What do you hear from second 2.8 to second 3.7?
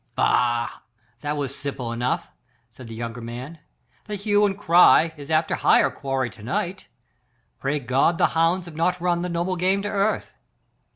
the younger man,